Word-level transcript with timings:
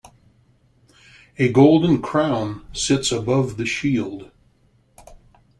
A 1.37 1.51
golden 1.51 2.01
crown 2.01 2.65
sits 2.73 3.11
above 3.11 3.57
the 3.57 3.67
shield. 3.67 4.31